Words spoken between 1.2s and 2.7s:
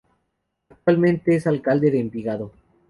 es Alcalde de Envigado.